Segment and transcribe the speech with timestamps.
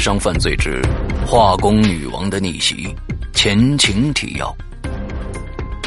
[0.00, 0.80] 商犯罪之
[1.26, 2.96] 化工女王的逆袭
[3.34, 4.56] 前情提要：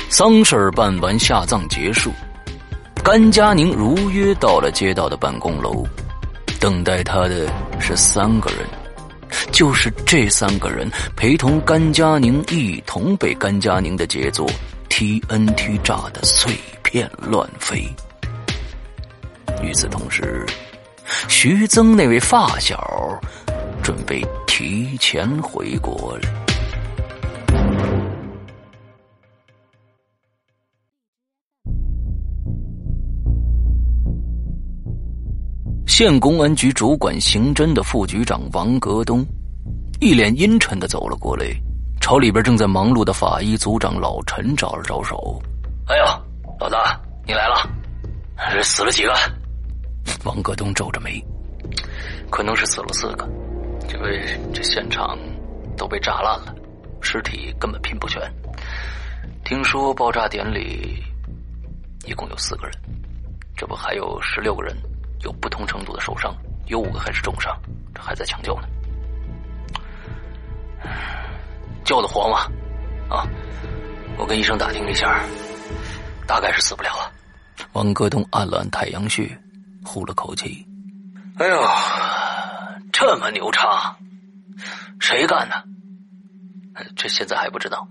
[0.08, 2.12] 丧事办完，下葬结束，
[3.04, 5.84] 甘佳宁如约到了街道的办公楼，
[6.60, 8.60] 等待他的是三个人，
[9.52, 14.48] 就是这三个人陪同甘佳宁一同被甘佳宁的杰作
[14.90, 17.84] TNT 炸的碎片乱飞。
[19.64, 20.46] 与此同时。
[21.28, 22.82] 徐增那位发小
[23.84, 26.30] 准备提前回国了。
[35.86, 39.24] 县公安局主管刑侦的副局长王格东
[40.00, 41.46] 一脸阴沉的走了过来，
[42.00, 45.42] 朝里边正在忙碌的法医组长老陈招了招手
[45.88, 46.04] ：“哎呦，
[46.60, 47.70] 老大，你来了，
[48.50, 49.14] 这死了几个？”
[50.24, 51.24] 王格东皱着眉，
[52.32, 53.30] 可能是死了四个，
[53.90, 55.18] 因为这现场
[55.78, 56.56] 都被炸烂了，
[57.02, 58.22] 尸体根本拼不全。
[59.44, 61.04] 听说爆炸点里
[62.06, 62.74] 一共有四个人，
[63.56, 64.76] 这不还有十六个人
[65.22, 66.36] 有不同程度的受伤，
[66.68, 67.58] 有五个还是重伤，
[67.94, 68.68] 这还在抢救呢。
[71.84, 72.52] 救得活吗？
[73.10, 73.28] 啊，
[74.18, 75.24] 我跟医生打听了一下，
[76.28, 77.12] 大概是死不了了。
[77.74, 79.30] 王戈东按了按太阳穴。
[79.86, 80.66] 呼了口气，
[81.38, 81.62] 哎呦，
[83.06, 83.98] 这么牛叉，
[84.98, 85.66] 谁干的？
[86.96, 87.86] 这现在还不知道，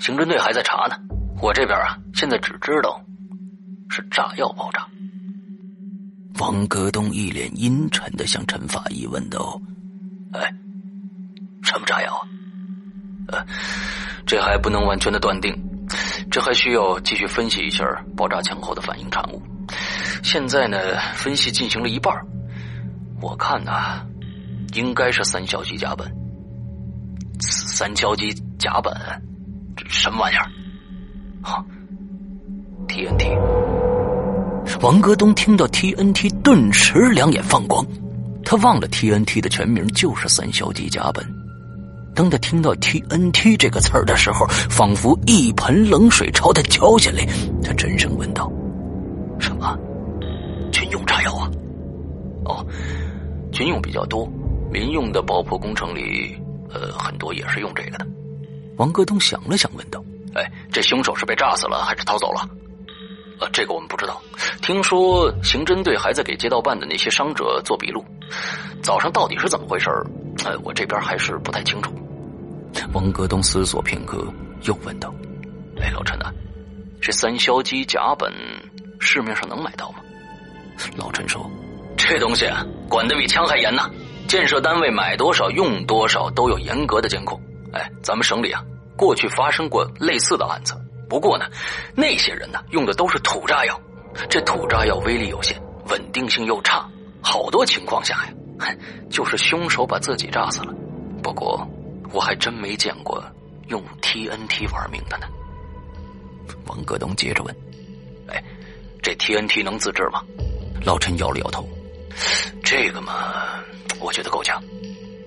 [0.00, 0.96] 刑侦队还在查呢。
[1.40, 3.00] 我这边啊，现在只知道
[3.88, 4.84] 是炸药爆炸。
[6.40, 9.60] 王格东一脸阴沉的向陈法医问道
[10.34, 10.52] ：“哎，
[11.62, 12.26] 什么炸药啊？
[13.28, 13.46] 呃，
[14.26, 15.56] 这还不能完全的断定，
[16.32, 17.84] 这还需要继续分析一下
[18.16, 19.40] 爆炸前后的反应产物。”
[20.24, 20.76] 现在呢，
[21.14, 22.12] 分析进行了一半
[23.20, 24.04] 我看呢，
[24.74, 26.04] 应该是三硝基甲苯。
[27.40, 28.92] 三硝基甲苯，
[29.76, 30.46] 这什么玩意儿？
[31.42, 31.64] 哈
[32.88, 33.36] ，TNT。
[34.80, 37.84] 王戈东听到 TNT，顿时两眼放光。
[38.44, 41.22] 他忘了 TNT 的全名就是三硝基甲苯。
[42.14, 47.26] 当他听到 TNT 这个词儿的时候，仿佛一盆冷水朝他浇下来。
[47.62, 48.50] 他沉声问道
[49.40, 49.76] ：“什么？”
[50.70, 51.50] 军用炸药啊！
[52.44, 52.66] 哦，
[53.50, 54.30] 军用比较多，
[54.72, 56.34] 民用的爆破工程里，
[56.72, 58.06] 呃，很多也是用这个的。
[58.78, 60.02] 王格东想了想，问道
[60.34, 62.48] ：“哎，这凶手是被炸死了还是逃走了？”
[63.38, 64.22] 呃，这个我们不知道。
[64.62, 68.02] 听说刑侦队还在给街道办的那些伤者做笔录。
[68.82, 69.90] 早上到底是怎么回事？
[70.46, 71.92] 呃，我这边还是不太清楚。
[72.94, 74.26] 王格东思索片刻，
[74.62, 75.12] 又问道
[75.82, 76.32] ：“哎，老陈啊，
[77.00, 78.32] 这三硝基甲苯
[78.98, 79.98] 市面上能买到吗？”
[80.96, 81.48] 老陈说
[81.98, 83.90] ：“这东西啊管得比枪还严呢，
[84.32, 87.38] 建设单位买多少用多少都有严格的监控。
[87.74, 88.64] 哎，咱们省里啊，
[88.96, 90.74] 过去发生过类似的案子，
[91.06, 91.44] 不过呢，
[91.94, 93.78] 那些人呢用的都是土炸药，
[94.30, 95.60] 这土炸药威力有限，
[95.90, 96.88] 稳定性又差，
[97.20, 98.74] 好多情况下呀，
[99.10, 100.72] 就是凶手把自己炸死了。
[101.22, 101.68] 不过
[102.10, 103.22] 我还真没见过
[103.68, 105.26] 用 TNT 玩命的呢。”
[106.68, 107.54] 王格东接着问
[108.32, 108.42] ：“哎，
[109.02, 110.22] 这 TNT 能自制吗？”
[110.86, 111.68] 老陈摇了摇头，
[112.64, 113.12] 这个嘛，
[114.02, 114.62] 我觉得够呛，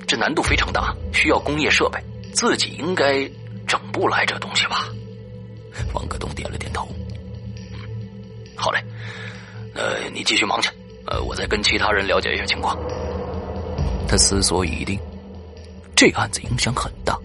[0.05, 1.99] 这难度非常大，需要工业设备，
[2.33, 3.27] 自己应该
[3.65, 4.89] 整不来这东西吧？
[5.93, 6.87] 王格东点了点头，
[8.55, 8.83] 好嘞，
[9.73, 10.69] 呃，你继续忙去，
[11.07, 12.77] 呃，我再跟其他人了解一下情况。
[14.07, 14.99] 他思索已定，
[15.95, 17.17] 这案子影响很大，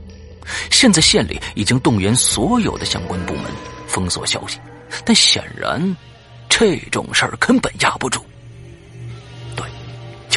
[0.70, 3.44] 现在县里已经动员所有的相关部门
[3.86, 4.58] 封锁消息，
[5.04, 5.96] 但显然。
[6.52, 8.20] 这种事儿根本压不住，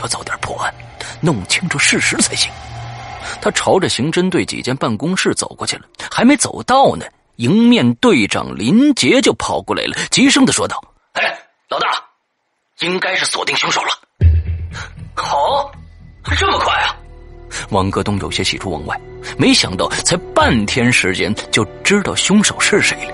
[0.04, 0.74] 要早点破案，
[1.22, 2.52] 弄清楚事实才行。
[3.42, 7.06] 他朝着刑侦队几间办公室走过去了，还没走到呢，
[7.38, 10.84] 迎面队长林杰就跑过来了，急声的说道
[11.14, 11.24] ：“哎，
[11.70, 12.04] 老大，
[12.80, 13.92] 应该是锁定凶手了。
[15.16, 15.72] 好，
[16.38, 16.96] 这么快啊！”
[17.72, 19.00] 王格东有些喜出望外，
[19.38, 23.14] 没想到才半天时间就知道凶手是谁了。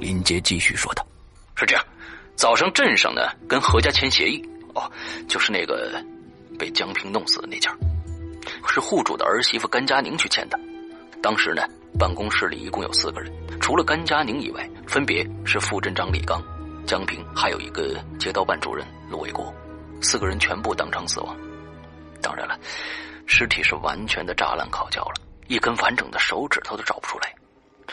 [0.00, 1.06] 林杰继续说道
[1.54, 1.84] ：“是这样。”
[2.34, 4.42] 早上镇上呢，跟何家签协议
[4.74, 4.90] 哦，
[5.28, 6.02] 就是那个
[6.58, 7.76] 被江平弄死的那家，
[8.66, 10.58] 是户主的儿媳妇甘佳宁去签的。
[11.22, 11.62] 当时呢，
[11.98, 16.42] 办公室里一共有四个人，除了甘佳宁以外，分别是副镇长李刚、
[16.86, 19.54] 江平，还有一个街道办主任卢伟国，
[20.00, 21.36] 四个人全部当场死亡。
[22.20, 22.58] 当然了，
[23.26, 25.14] 尸体是完全的炸烂烤焦了，
[25.48, 27.32] 一根完整的手指头都找不出来。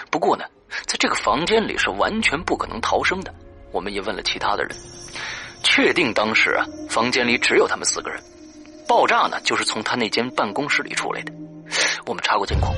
[0.10, 0.46] 不过呢，
[0.88, 3.34] 在这个房间里是完全不可能逃生的。
[3.72, 4.76] 我们也问了其他的人，
[5.64, 8.22] 确定当时啊，房间里只有他们四个人。
[8.88, 11.32] 爆炸呢，就是从他那间办公室里出来的。
[12.06, 12.74] 我们查过监控，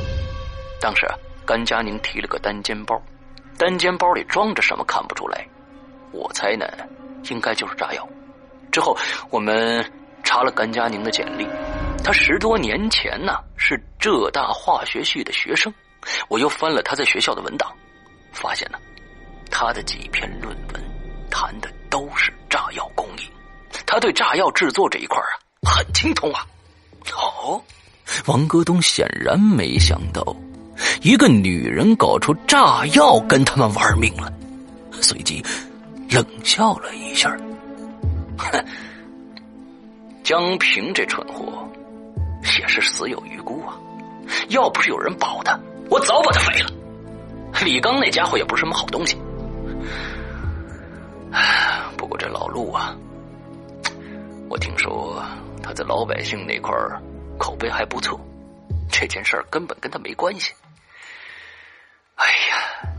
[0.82, 3.02] 当时啊甘佳宁提了个单肩包，
[3.58, 5.48] 单肩包里装着什么看不出来，
[6.12, 6.66] 我猜呢，
[7.30, 8.06] 应该就是炸药。
[8.72, 8.98] 之后
[9.30, 9.90] 我们
[10.24, 11.48] 查了甘佳宁的简历，
[12.04, 15.74] 他十多年前呢是浙大化学系的学生。
[16.28, 17.72] 我又翻了他在学校的文档，
[18.34, 18.78] 发现呢，
[19.50, 20.84] 他的几篇论文
[21.30, 23.30] 谈的都是炸药工艺，
[23.86, 26.48] 他对炸药制作这一块啊很精通啊。
[27.14, 27.62] 哦，
[28.26, 30.36] 王戈东显然没想到，
[31.02, 34.32] 一个女人搞出炸药跟他们玩命了，
[35.02, 35.44] 随即
[36.10, 37.30] 冷笑了一下。
[38.38, 38.66] 哼，
[40.24, 41.70] 江平这蠢货
[42.60, 43.78] 也是死有余辜啊！
[44.50, 45.60] 要不是有人保他，
[45.90, 46.72] 我早把他废了。
[47.64, 49.18] 李刚那家伙也不是什么好东西。
[51.98, 52.96] 不过这老陆啊，
[54.50, 55.24] 我听说
[55.64, 57.02] 他在老百姓那块儿
[57.38, 58.20] 口碑还不错，
[58.92, 60.52] 这件事儿根本跟他没关系。
[62.16, 62.92] 哎呀，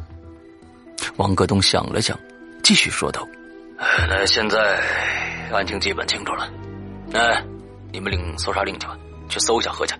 [1.17, 2.19] 王戈东想了想，
[2.62, 3.26] 继续说道
[4.08, 4.81] ：“那现在
[5.52, 6.50] 案情基本清楚了，
[7.08, 7.40] 那
[7.93, 8.96] 你们领搜查令去吧，
[9.29, 9.96] 去搜一下何家。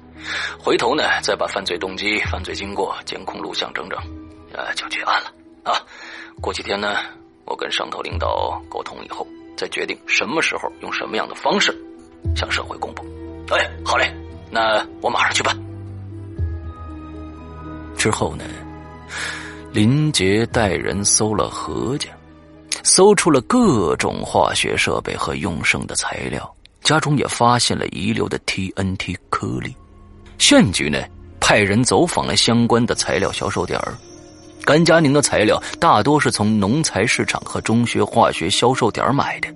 [0.59, 3.99] 回头呢，再把犯罪动机、犯罪经过、监控录像整整，
[4.53, 5.33] 呃，就结案了
[5.65, 5.79] 啊。
[6.41, 6.97] 过几天呢，
[7.45, 11.77] 我跟上头领导沟通以后，再决定什么时候用什么样的方式
[12.37, 13.05] 向社会公布。
[13.55, 14.13] 哎，好嘞，
[14.51, 15.57] 那我马上去办。
[17.97, 18.45] 之后呢，
[19.73, 22.09] 林杰带人搜了何家。
[22.85, 29.77] 搜出了各种化学设备和用剩的材料，家中也发现了遗留的 TNT 颗粒。
[30.39, 30.99] 县局呢，
[31.39, 33.95] 派人走访了相关的材料销售点儿。
[34.65, 39.53] 甘佳宁的材料大多是从农材市场和中学化学销售点买的，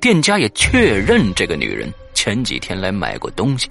[0.00, 3.70] 店家也确认这个女人前几天来买过东西。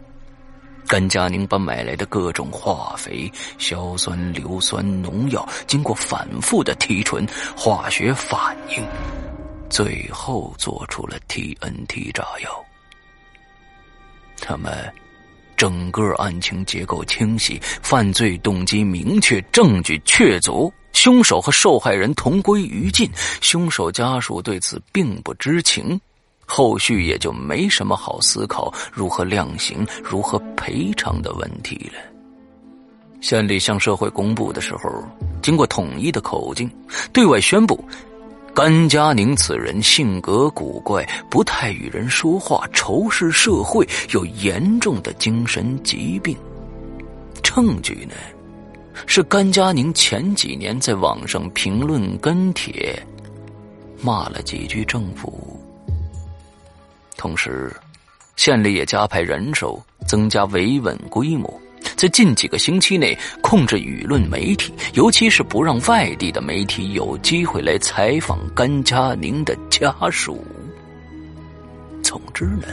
[0.88, 8.84] 甘佳宁把买来的各种化肥、硝酸、硫酸、农药，经过反复的提纯、化学反应，
[9.70, 12.66] 最后做出了 TNT 炸药。
[14.42, 14.72] 他们
[15.60, 23.12] 整个案情结构清晰，犯罪动机明确，证据确凿，凶手和受害人同归于尽，
[23.42, 26.00] 凶手家属对此并不知情。
[26.46, 32.00] 后续也就没什么好思考如何量刑、如何赔偿的问题了。
[33.20, 35.04] 县里向社会公布的时候，
[35.42, 36.72] 经过统一的口径，
[37.12, 37.84] 对外宣布：
[38.62, 46.36] 甘佳宁此人性格古怪，不太与人说话，仇视社会，有严重的精神疾病。
[47.42, 48.16] 证据呢，
[49.06, 53.02] 是甘佳宁前几年在网上评论跟帖，
[54.02, 55.58] 骂了几句政府。
[57.16, 57.74] 同时，
[58.36, 61.50] 县里也加派人手，增加维稳规模，
[62.00, 70.42] 在近几个星期内控制舆论媒体，尤其是不让外地的媒体有机会来采访甘佳宁的家属。
[72.02, 72.68] 总之呢，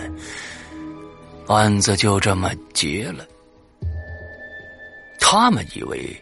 [1.49, 3.27] 案子就这么结了。
[5.19, 6.17] 他们以为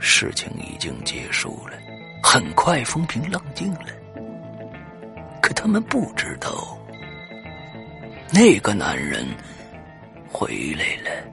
[0.00, 1.78] 事情已经结束了，
[2.24, 3.86] 很快风平浪静了，
[5.40, 6.76] 可他们不知道。
[8.32, 9.24] 那个男人
[10.28, 11.24] 回来了，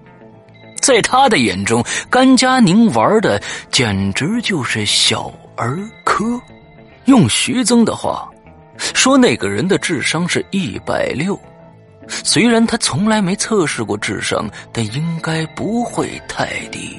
[0.88, 6.24] 在他的眼中，甘佳宁玩的简直就是小儿科。
[7.08, 8.30] 用徐增的话
[8.78, 11.38] 说，那个人的智商是一百六。
[12.08, 16.98] 虽然他从来没测试过智商，但应该不会太低。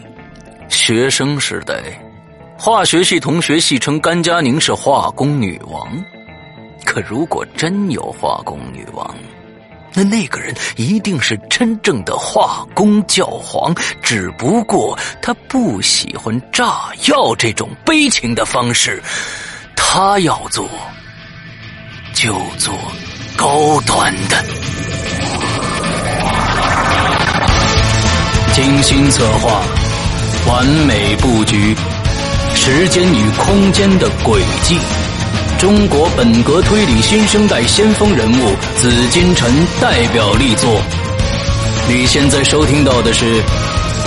[0.69, 1.83] 学生时代，
[2.59, 5.89] 化学系同学戏称甘佳宁是化工女王。
[6.85, 9.15] 可如果真有化工女王，
[9.95, 19.03] 那那个人一定是真正的化工教皇，只不过他不喜欢炸药这种悲情的方式，
[19.75, 20.69] 他要做
[22.15, 22.75] 就做
[23.37, 24.45] 高端的。
[28.53, 29.63] 精心策划，
[30.49, 31.77] 完美布局，
[32.55, 34.77] 时间与空间的轨迹。
[35.59, 40.81] 中国本格推理新生代先锋人物紫金陈代表力作。
[41.89, 43.25] 你现在收听到的是《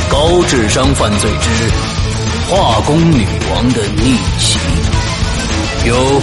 [0.09, 1.49] 高智商犯罪之
[2.47, 4.57] 化工女王的逆袭》，
[5.87, 6.21] 由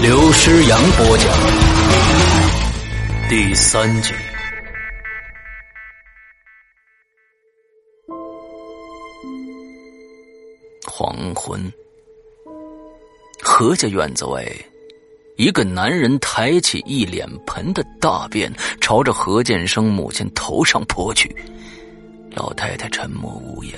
[0.00, 1.28] 刘诗阳播讲，
[3.28, 4.14] 第三集。
[10.90, 11.70] 黄昏。
[13.50, 14.46] 何家院子外，
[15.36, 21.34] 一个男人抬起一脸盆的大便，朝着何建生母亲头上泼去。
[22.34, 23.72] 老太太沉默无言，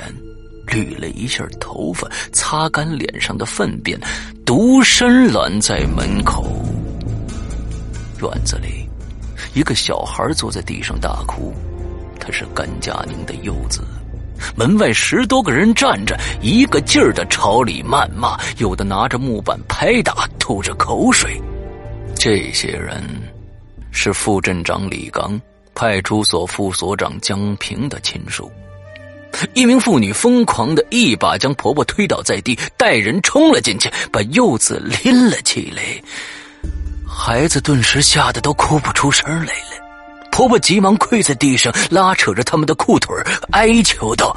[0.66, 3.98] 捋了一下头发，擦干脸上的粪便，
[4.44, 6.44] 独身拦在门口。
[8.20, 8.86] 院子里，
[9.54, 11.54] 一个小孩坐在地上大哭，
[12.18, 13.82] 他是甘佳宁的幼子。
[14.56, 21.40] 门外十多个人站着，一个劲儿的朝里谩骂，有的拿着木板拍打，吐着口水。
[22.16, 23.02] 这些人
[23.90, 25.40] 是副镇长李刚、
[25.74, 28.50] 派出所副所长江平的亲属。
[29.54, 35.82] 一名妇女疯狂的一把将婆婆推倒在地，带人冲了进去，把幼子拎了起来。
[37.08, 39.69] 孩子顿时吓得都哭不出声来了。
[40.40, 43.14] 婆婆急忙跪在地上，拉扯着他们的裤腿，
[43.52, 44.34] 哀求道：“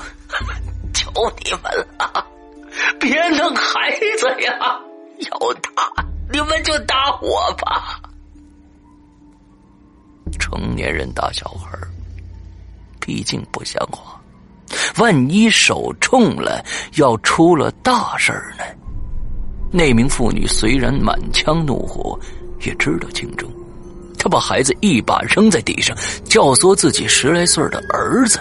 [0.94, 1.10] 求
[1.42, 2.28] 你们了，
[3.00, 4.52] 别弄孩子呀！
[5.32, 8.02] 要打你们就打我吧。
[10.38, 11.70] 成年人打小孩，
[13.00, 14.22] 毕竟不像话。
[14.98, 16.62] 万一手重了，
[16.98, 18.66] 要出了大事呢？”
[19.72, 22.20] 那名妇女虽然满腔怒火，
[22.60, 23.50] 也知道轻重。
[24.24, 28.40] 他把孩子一把扔在地上，教唆自己十来岁的儿子：“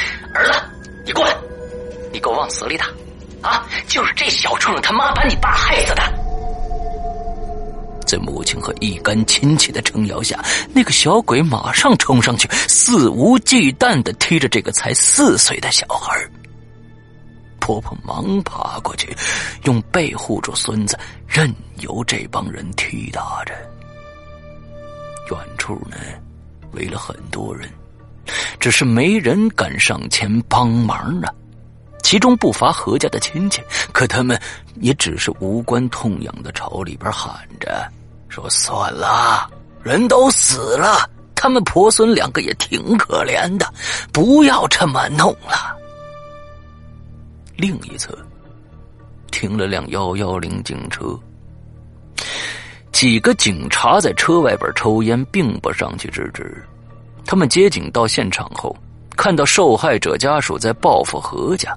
[0.34, 0.60] 儿子，
[1.06, 1.34] 你过来，
[2.12, 2.84] 你给我往死里打！
[3.40, 6.02] 啊，就是这小畜生他妈把你爸害死的！”
[8.06, 16.14] 在母亲和一干亲戚的撑腰下，那个小鬼马上冲上去，肆无忌惮的踢着这个才四岁的小孩。
[17.60, 19.16] 婆婆忙爬过去，
[19.64, 23.54] 用背护住孙子，任由这帮人踢打着。
[25.30, 25.96] 远处呢，
[26.72, 27.68] 围了很多人，
[28.58, 31.32] 只是没人敢上前帮忙啊。
[32.02, 33.60] 其中不乏何家的亲戚，
[33.92, 34.40] 可他们
[34.76, 37.86] 也只是无关痛痒的朝里边喊着
[38.28, 39.50] ：“说算了，
[39.82, 43.70] 人都死了，他们婆孙两个也挺可怜的，
[44.12, 45.76] 不要这么弄了。”
[47.56, 48.16] 另一侧，
[49.30, 51.18] 停了辆幺幺零警车。
[52.98, 56.60] 几个警察在车外边抽烟，并不上去制止。
[57.24, 58.76] 他们接警到现场后，
[59.16, 61.72] 看到受害者家属在报复何家，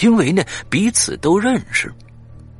[0.00, 1.92] 因为呢彼此都认识，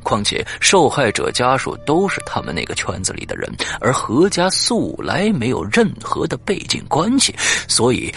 [0.02, 7.34] 况且受害者家属都是他们那个圈子里的人，而何家素来没有任何的背景关系，
[7.66, 8.14] 所以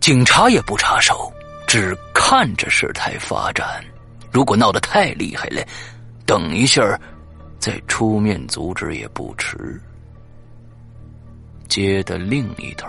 [0.00, 1.32] 警察也不插手，
[1.68, 3.80] 只看着事态发展。
[4.32, 5.62] 如果闹得太厉害了，
[6.26, 7.00] 等一下。
[7.60, 9.80] 再出面阻止也不迟。
[11.68, 12.88] 街的另一头，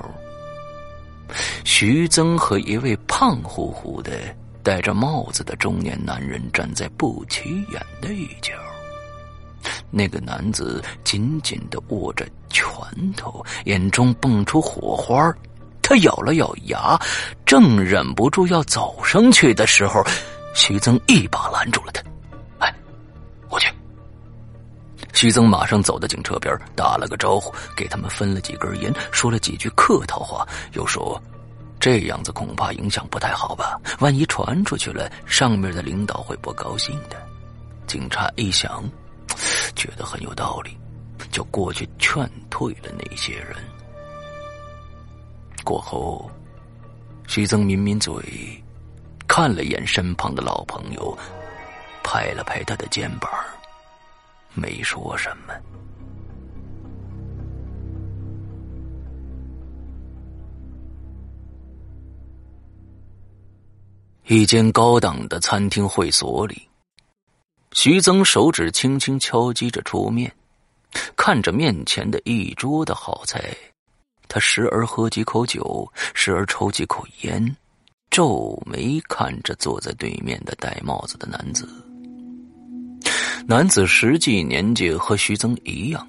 [1.63, 4.11] 徐增和一位胖乎乎的、
[4.63, 8.53] 戴着帽子的中年男人站在不起眼的一角。
[9.91, 12.73] 那个男子紧紧的握着拳
[13.15, 15.31] 头，眼中蹦出火花。
[15.81, 16.97] 他咬了咬牙，
[17.45, 20.01] 正忍不住要走上去的时候，
[20.55, 22.01] 徐增一把拦住了他。
[22.59, 22.73] 哎，
[23.49, 23.69] 我去
[25.21, 31.21] 徐增马上走到警车边，打了个招呼，给他们分了几根烟，说了几句客套话，又说
[31.79, 33.79] ：“这样子恐怕影响不太好吧？
[33.99, 37.21] 万一传出去了，上面的领导会不高兴的。”
[37.85, 38.83] 警察一想，
[39.75, 40.75] 觉得很有道理，
[41.31, 43.55] 就过去劝退了那些人。
[45.63, 46.31] 过后，
[47.27, 48.19] 徐增抿抿嘴，
[49.27, 51.15] 看了眼身旁的老朋友，
[52.01, 53.29] 拍了拍他的肩膀。
[54.53, 55.53] 没说什么。
[64.27, 66.69] 一间高档的餐厅会所里，
[67.73, 70.33] 徐增手指轻轻敲击着桌面，
[71.17, 73.53] 看着面前的一桌的好菜，
[74.29, 77.57] 他时而喝几口酒，时而抽几口烟，
[78.09, 81.67] 皱眉看着坐在对面的戴帽子的男子。
[83.51, 86.07] 男子实际年纪和徐增一样，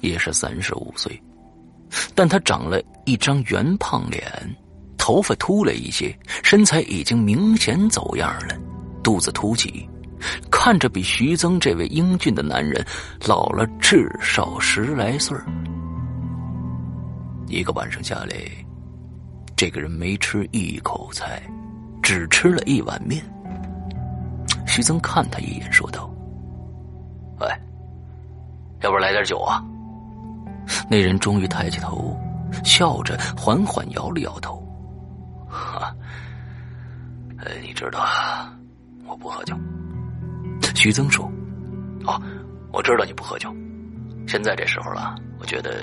[0.00, 1.22] 也是三十五岁，
[2.16, 4.26] 但他长了一张圆胖脸，
[4.98, 8.58] 头发秃了一些，身材已经明显走样了，
[9.04, 9.88] 肚子凸起，
[10.50, 12.84] 看着比徐增这位英俊的男人
[13.24, 15.38] 老了至少十来岁
[17.46, 18.34] 一个晚上下来，
[19.54, 21.40] 这个人没吃一口菜，
[22.02, 23.24] 只吃了一碗面。
[24.66, 26.11] 徐增看他一眼，说道。
[27.42, 27.48] 喂，
[28.80, 29.62] 要不来点酒啊？
[30.88, 32.16] 那人终于抬起头，
[32.64, 34.62] 笑着缓缓摇了摇头。
[35.48, 35.92] 哈，
[37.38, 38.06] 呃，你知道
[39.06, 39.56] 我不喝酒。
[40.74, 41.30] 徐增说
[42.06, 42.20] ：“哦，
[42.72, 43.52] 我知道你不喝酒，
[44.26, 45.82] 现在这时候了，我觉得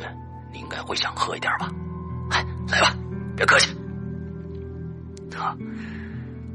[0.51, 1.69] 你应该会想喝一点吧？
[2.31, 2.95] 哎，来吧，
[3.35, 3.75] 别客气。
[5.37, 5.55] 啊，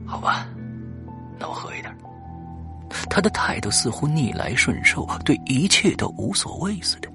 [0.06, 0.46] 好吧，
[1.38, 1.94] 那我喝一点。
[3.09, 7.09] 他的态度似乎逆来顺受，对一切都无所谓似的。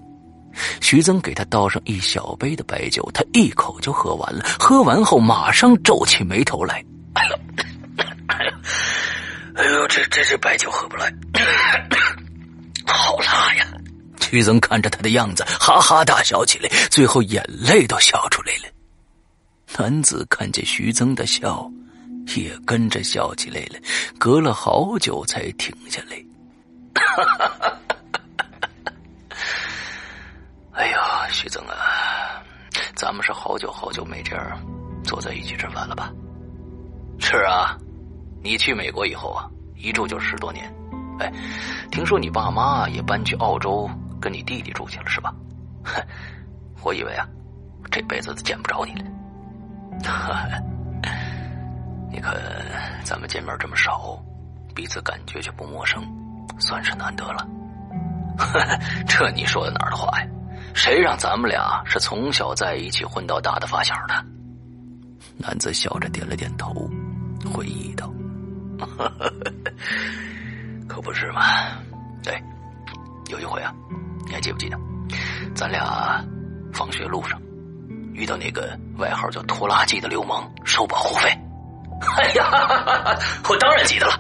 [0.82, 4.44] 徐增给他倒上一小杯的白酒，他一口就喝完了。
[4.60, 6.84] 喝完后，马上皱起眉头来
[7.14, 7.40] ：“哎呦，
[9.56, 11.14] 哎呦，这这这白酒喝不来，
[12.86, 13.68] 好辣呀！”
[14.20, 18.74] 徐增看着他的样子，哈哈大笑起来，最后眼泪都笑出来了。
[19.78, 21.72] 男子看见徐增的笑，
[22.36, 23.80] 也跟着笑起来了，
[24.18, 26.24] 隔了好久才停下来。
[30.72, 32.42] 哎呀，徐增啊，
[32.96, 34.60] 咱们是好久好久没这样
[35.04, 36.12] 坐在一起吃饭了吧？
[37.20, 37.78] 是啊，
[38.42, 40.74] 你去美国以后啊，一住就十多年。
[41.20, 41.32] 哎，
[41.92, 43.90] 听说你爸妈也搬去澳洲
[44.22, 45.36] 跟你弟弟住去了，是吧？
[45.84, 46.02] 哼
[46.84, 47.28] 我以为啊，
[47.92, 49.04] 这辈子都见不着你了。
[52.12, 52.36] 你看，
[53.04, 54.20] 咱们见面这么少，
[54.75, 56.04] 彼此感觉却不陌生，
[56.60, 57.48] 算是难得了。
[59.08, 60.28] 这你说的哪儿的话呀？
[60.74, 64.13] 谁让咱们俩是从小在一起混到大的发小的？
[65.38, 66.89] 男子笑着点了点头，
[67.54, 68.12] 回忆道
[70.88, 71.42] ：“可不是嘛。
[72.24, 72.42] 对，
[73.30, 73.74] 有一回啊，
[74.25, 74.78] 你还记不记得？
[75.56, 76.24] 咱俩
[76.74, 77.42] 放学路上
[78.13, 81.30] 遇到那个外号叫拖拉机的流氓收保护费。
[82.18, 83.18] 哎呀，
[83.50, 84.18] 我当然记得了。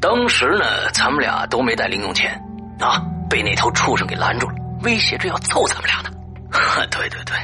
[0.00, 2.38] 当时呢，咱们俩都没带零用钱
[2.78, 6.10] 啊，被那头畜生给拦住了。”威胁着要揍咱们俩呢，
[6.90, 7.36] 对对对，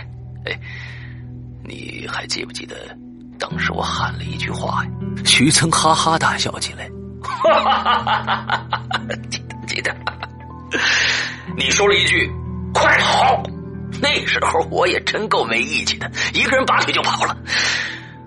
[0.46, 0.58] 哎，
[1.62, 2.74] 你还记不记得
[3.38, 4.90] 当时我喊了一句话呀？
[5.24, 6.88] 徐增哈哈大笑起来，
[9.28, 9.94] 记得记得，
[11.56, 12.32] 你说了一句
[12.72, 13.42] “快跑”，
[14.00, 17.36] 那时候我也真够没义气的，一个人拔腿就跑了。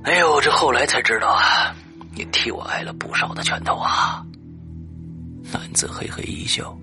[0.04, 1.76] 哎呦，这后来才知道啊，
[2.16, 4.24] 你替我挨了不少的拳头啊！
[5.52, 6.76] 男子嘿嘿一笑，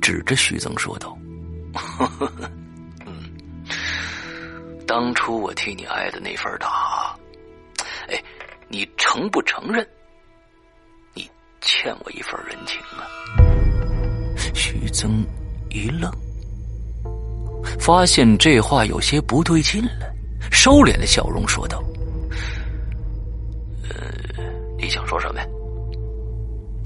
[0.00, 1.16] 指着徐增说道。
[1.74, 2.50] 呵呵呵，
[3.06, 3.30] 嗯，
[4.86, 7.14] 当初我替你挨的那份打，
[8.08, 8.22] 哎，
[8.68, 9.86] 你承不承认？
[11.12, 11.28] 你
[11.60, 13.06] 欠我一份人情啊！
[14.54, 15.24] 徐增
[15.70, 16.10] 一愣，
[17.78, 20.14] 发现这话有些不对劲了，
[20.50, 21.82] 收敛了笑容说道：“，
[24.94, 25.46] 想说什么呀？”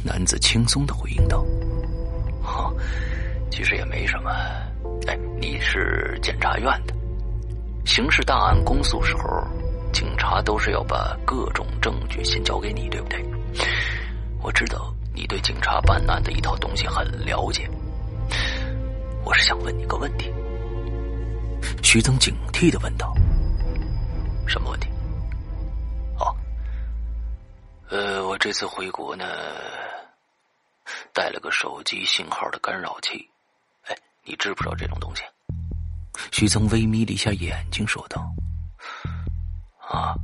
[0.02, 1.44] 男子轻松的回应道
[2.42, 2.74] ：“哦，
[3.50, 4.30] 其实也没什么。”
[5.06, 6.94] 哎，你是检察院的，
[7.84, 9.46] 刑事档案公诉时候，
[9.92, 13.24] 警察都是要把各种证据先交给你，对不对？
[14.42, 17.68] 我知道你对警察办案的一套东西很了解，
[19.24, 20.32] 我是想问你个问题。
[21.82, 23.14] 徐增警惕的问道
[24.46, 24.87] ：“什么问题？”
[27.90, 29.24] 呃，我这次回国呢，
[31.14, 33.26] 带了个手机信号的干扰器。
[33.86, 35.22] 哎你知不知道这种东西？
[36.30, 38.30] 徐增微眯了一下眼睛，说道
[39.80, 40.14] ：“啊，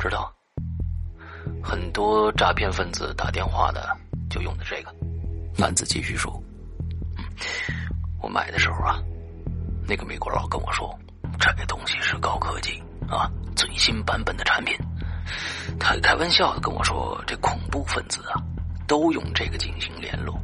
[0.00, 0.34] 知道。
[1.62, 3.96] 很多诈骗分子打电话的
[4.28, 4.92] 就用的这个。”
[5.56, 6.42] 男子继续说
[8.20, 8.98] ：“我买的时候啊，
[9.86, 10.92] 那个美国佬跟我说，
[11.38, 14.76] 这东西是高科技啊，最新版本的产品。
[15.78, 18.40] 他开玩笑的跟我说，这恐怖分子啊，
[18.86, 20.38] 都用这个进行联络。”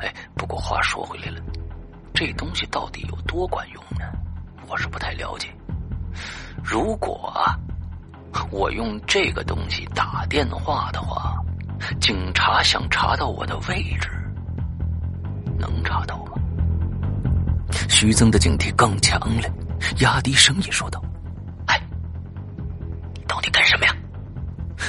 [0.00, 1.40] 哎，不过话说回来了，
[2.14, 4.04] 这东西到底有多管用呢？
[4.66, 5.48] 我是不太了解。
[6.62, 7.58] 如果啊，
[8.50, 11.36] 我用这个东西打电话的话，
[12.00, 14.10] 警察想查到我的位置，
[15.58, 16.32] 能查到吗？
[17.88, 19.48] 徐增的警惕更强了，
[19.98, 21.02] 压低声音说道：“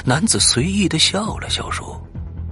[0.04, 2.04] 男子随意的笑了笑说。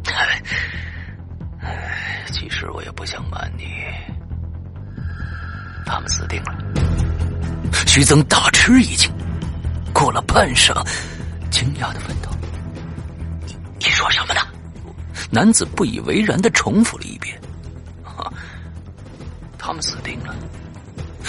[2.32, 3.64] 其实我也不想瞒你，
[5.84, 6.56] 他们死定了。
[7.86, 9.10] 徐增大吃一惊，
[9.92, 10.72] 过了半晌，
[11.50, 12.30] 惊讶的问道
[13.46, 14.40] ：“你你说什么呢？”
[15.30, 17.38] 男子不以为然的重复了一遍
[19.58, 20.34] ：“他们死定了。”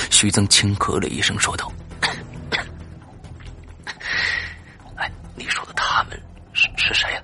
[0.09, 1.71] 徐增轻咳了一声，说道
[4.95, 6.17] ：“哎，你说的他们
[6.93, 7.21] 是谁呀？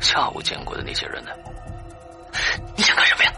[0.00, 1.30] 下午见过的那些人呢？”
[2.74, 3.32] 你想干什么呀？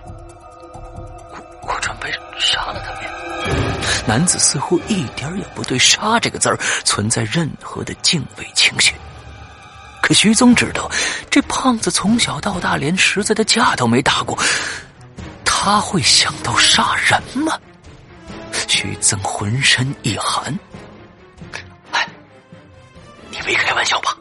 [1.33, 3.01] 我我准备杀了他们。
[4.07, 8.95] 男子似乎一点也不对“杀”这个字儿存在任何的敬畏情绪。
[10.03, 10.91] 可徐宗知道，
[11.31, 14.39] 这胖子从小到大连实在的架都没打过，
[15.45, 17.53] 他他会想到杀人吗？
[18.67, 20.59] 徐增浑身一寒。
[21.93, 22.09] 哎，
[23.31, 24.17] 你没开玩笑吧？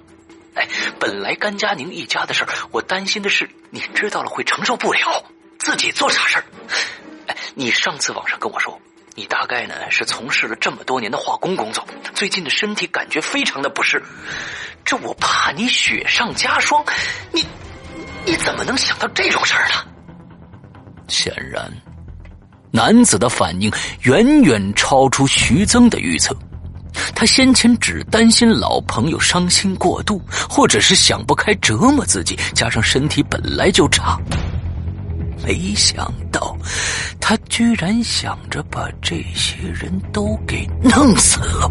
[0.59, 0.67] 哎，
[0.99, 5.23] 本来甘佳宁一家的事儿，我担心的是你知道了会承受不了，
[5.57, 6.43] 自己做傻事儿。
[7.27, 8.77] 哎，你上次网上跟我说，
[9.15, 14.03] 你大概呢是从事了这么多年的化工工作，最近的身体感觉非常的不适。
[14.83, 16.83] 这我怕你雪上加霜，
[17.31, 17.45] 你
[18.25, 19.75] 你怎么能想到这种事儿呢？
[21.07, 21.71] 显然，
[22.69, 26.35] 男子的反应远远超出徐增的预测。
[27.19, 34.17] 他先前只担心老朋友伤心过度，或者是想不开折磨自己，加上身体本来就差，
[35.45, 36.55] 没想到
[37.19, 41.69] 他居然想着把这些人都给弄死了。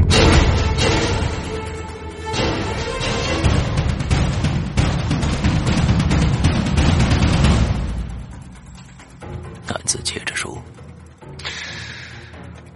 [9.67, 10.63] 男子接着说：“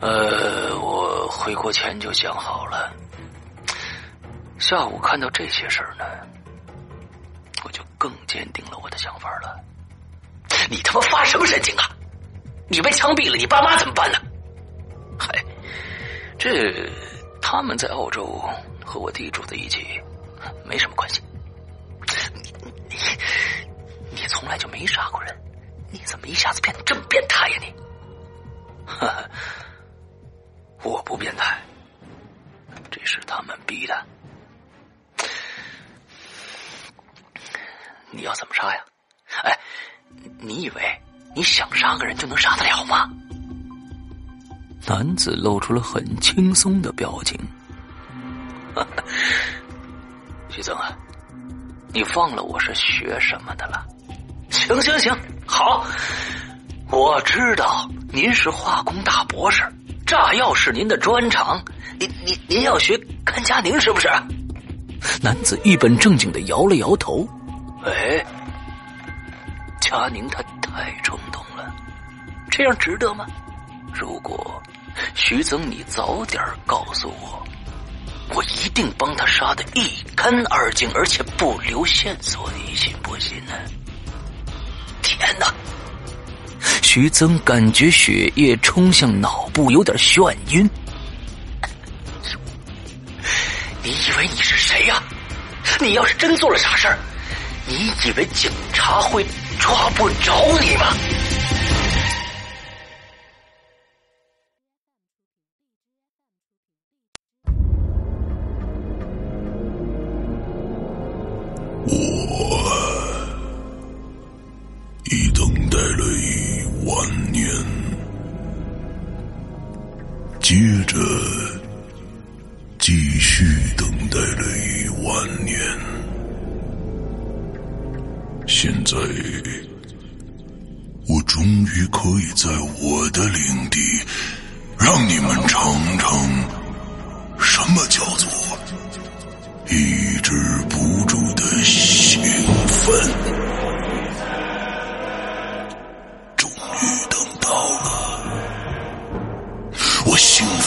[0.01, 0.72] 呃，
[1.43, 2.93] 回国前就想好了，
[4.61, 6.05] 下午看到这些事儿呢，
[7.65, 9.59] 我就更坚定了我的想法了。
[10.71, 11.91] 你他妈发什么神经啊？
[12.69, 14.21] 你被枪毙了，你爸妈怎么办呢？
[15.19, 15.45] 嗨，
[16.39, 16.89] 这
[17.41, 18.41] 他们在澳洲
[18.85, 20.01] 和我弟住在一起，
[20.65, 21.21] 没什么关系。
[22.33, 22.55] 你
[22.89, 22.97] 你
[24.13, 25.37] 你从来就没杀过人。”
[25.91, 27.59] 你怎么一下子变得这么变态呀？
[27.61, 27.75] 你，
[30.83, 31.59] 我不变态，
[32.91, 34.05] 这是他们逼的。
[38.11, 38.85] 你要怎么杀呀？
[39.45, 39.59] 哎，
[40.39, 41.01] 你以为
[41.35, 43.09] 你想杀个人就能杀得了吗？
[44.87, 47.39] 男子露出了很轻松的表情。
[50.51, 50.93] 徐增啊，
[51.95, 53.87] 你忘了我是学什么的了？
[54.51, 55.17] 行行行，
[55.47, 55.87] 好，
[56.91, 59.63] 我知道您是化工大博士，
[60.13, 61.59] 炸药是您的专长，
[61.99, 64.11] 您您您要学甘佳宁是不是？
[65.23, 67.27] 男子一本正经的摇了摇头。
[67.83, 68.23] 哎，
[69.81, 71.75] 佳宁他太冲动了，
[72.51, 73.25] 这样值得吗？
[73.95, 74.63] 如果
[75.15, 77.43] 徐增你早点告诉我，
[78.35, 83.55] 我一定帮他杀的一干二净，而且不留线索，你信不信呢？
[85.01, 85.47] 天哪！
[86.95, 90.69] 徐增感觉血液冲向脑部，有点眩晕。
[93.83, 95.03] 你以为你是谁呀？
[95.81, 96.99] 你要是真做了傻事儿，
[97.67, 99.25] 你以为警察会
[99.59, 100.95] 抓不着你吗？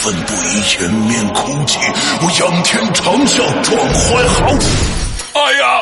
[0.06, 1.80] 奋不已，掩面哭泣，
[2.22, 4.70] 我仰天长啸，壮怀豪情。
[5.34, 5.82] 哎呀！